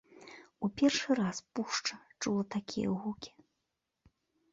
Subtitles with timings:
[0.67, 3.31] У першы раз пушча чула такія гукі.